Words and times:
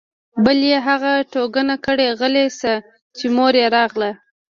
بل 0.43 0.57
يې 0.69 0.77
هغه 0.87 1.13
ټونګه 1.31 1.75
كړ 1.85 1.97
غلى 2.19 2.45
سه 2.59 2.73
چې 3.17 3.25
مور 3.35 3.53
يې 3.61 3.67
راغله. 3.75 4.11